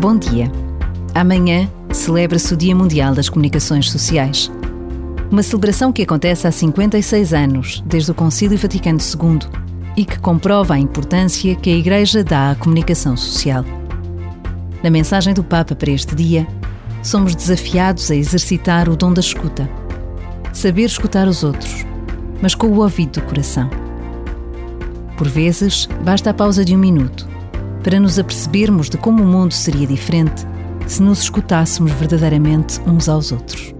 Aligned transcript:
Bom 0.00 0.16
dia. 0.16 0.50
Amanhã 1.14 1.70
celebra-se 1.92 2.54
o 2.54 2.56
Dia 2.56 2.74
Mundial 2.74 3.14
das 3.14 3.28
Comunicações 3.28 3.90
Sociais. 3.90 4.50
Uma 5.30 5.42
celebração 5.42 5.92
que 5.92 6.00
acontece 6.00 6.46
há 6.46 6.50
56 6.50 7.34
anos, 7.34 7.84
desde 7.84 8.10
o 8.10 8.14
Concílio 8.14 8.56
Vaticano 8.56 8.98
II, 8.98 9.40
e 9.98 10.06
que 10.06 10.18
comprova 10.18 10.72
a 10.72 10.78
importância 10.78 11.54
que 11.54 11.68
a 11.68 11.76
Igreja 11.76 12.24
dá 12.24 12.50
à 12.50 12.54
comunicação 12.54 13.14
social. 13.14 13.62
Na 14.82 14.88
mensagem 14.88 15.34
do 15.34 15.44
Papa 15.44 15.74
para 15.74 15.90
este 15.90 16.14
dia, 16.14 16.48
somos 17.02 17.34
desafiados 17.34 18.10
a 18.10 18.16
exercitar 18.16 18.88
o 18.88 18.96
dom 18.96 19.12
da 19.12 19.20
escuta. 19.20 19.68
Saber 20.50 20.84
escutar 20.84 21.28
os 21.28 21.44
outros, 21.44 21.84
mas 22.40 22.54
com 22.54 22.68
o 22.68 22.80
ouvido 22.80 23.20
do 23.20 23.26
coração. 23.26 23.68
Por 25.18 25.28
vezes, 25.28 25.86
basta 26.02 26.30
a 26.30 26.34
pausa 26.34 26.64
de 26.64 26.74
um 26.74 26.78
minuto 26.78 27.29
para 27.82 28.00
nos 28.00 28.18
apercebermos 28.18 28.88
de 28.88 28.98
como 28.98 29.22
o 29.22 29.26
mundo 29.26 29.52
seria 29.52 29.86
diferente 29.86 30.46
se 30.86 31.02
nos 31.02 31.22
escutássemos 31.22 31.92
verdadeiramente 31.92 32.80
uns 32.86 33.08
aos 33.08 33.30
outros. 33.30 33.79